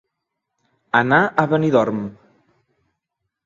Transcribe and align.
Anar 1.01 1.21
a 1.43 1.47
Benidorm. 1.53 2.03